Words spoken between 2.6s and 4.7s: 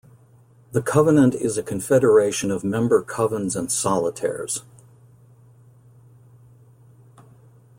member covens and solitaires.